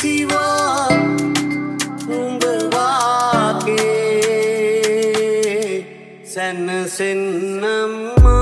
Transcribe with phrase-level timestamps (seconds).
[0.00, 0.44] சிவா
[2.06, 3.86] உங்கள் வாக்கே.
[6.34, 6.68] சென்ன
[6.98, 8.36] சென்னம்மா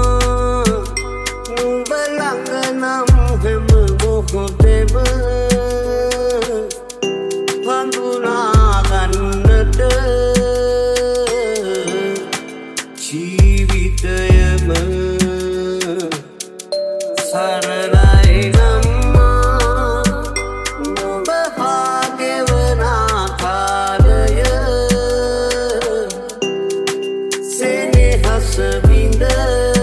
[1.63, 3.18] உங்கள் அங்கனம்
[28.19, 29.78] සෙනෙහස විඳ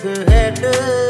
[0.00, 1.07] good.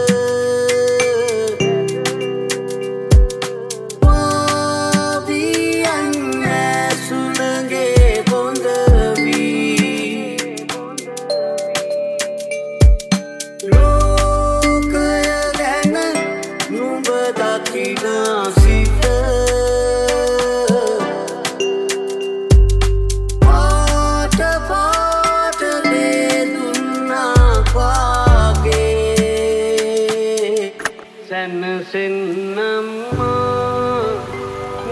[31.39, 32.59] සැනසෙන්නම්මා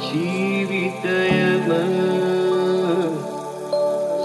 [0.04, 1.68] ජීවිතයම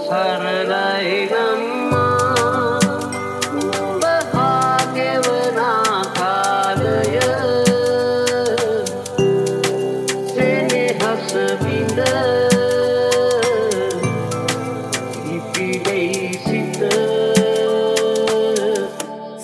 [0.04, 1.77] සරලයි නම්මා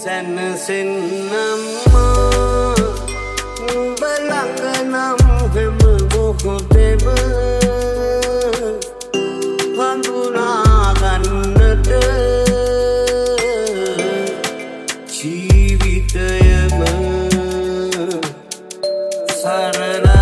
[0.04, 1.64] සැනසෙන්නම්මා.
[3.74, 5.20] උඹළඟ නම්
[5.54, 5.78] හෙම
[6.12, 7.04] බොහොතෙම
[9.78, 11.88] හඳුනාගන්නට
[15.16, 16.78] ජීවිතයම
[19.40, 20.13] සරලයි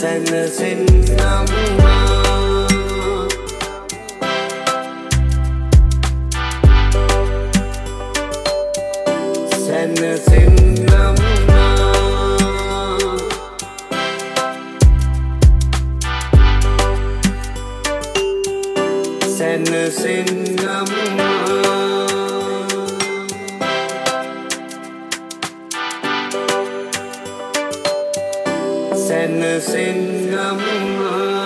[0.00, 1.88] සැනසෙන්නම්මා
[10.58, 11.88] සැනසෙන්නම්මා
[20.68, 22.07] සැනසෙන්නම්මා
[29.08, 29.98] සැනසෙන්
[30.30, 31.37] ගම්මා